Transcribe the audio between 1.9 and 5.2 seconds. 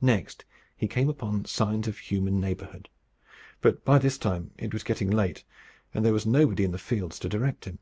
human neighbourhood; but by this time it was getting